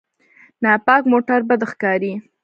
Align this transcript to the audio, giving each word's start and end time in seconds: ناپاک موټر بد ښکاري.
ناپاک 0.63 1.01
موټر 1.11 1.39
بد 1.49 1.61
ښکاري. 1.71 2.13